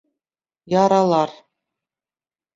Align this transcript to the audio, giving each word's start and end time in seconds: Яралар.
Яралар. 0.75 1.31